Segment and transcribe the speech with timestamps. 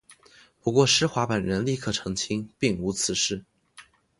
[0.63, 3.45] 不过施华本人立刻澄清并无此事。